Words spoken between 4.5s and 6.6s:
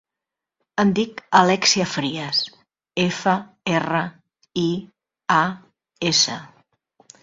i, a, essa.